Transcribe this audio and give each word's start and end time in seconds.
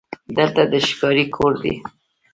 دلته 0.37 0.61
د 0.71 0.73
ښکاري 0.87 1.25
کور 1.35 1.53
دی: 1.63 1.75